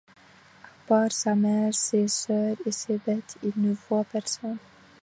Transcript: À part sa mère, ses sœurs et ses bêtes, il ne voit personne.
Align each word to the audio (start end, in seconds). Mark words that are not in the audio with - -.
À 0.63 0.87
part 0.87 1.11
sa 1.11 1.35
mère, 1.35 1.75
ses 1.75 2.07
sœurs 2.07 2.57
et 2.65 2.71
ses 2.71 2.97
bêtes, 2.97 3.37
il 3.43 3.53
ne 3.55 3.75
voit 3.87 4.03
personne. 4.03 4.57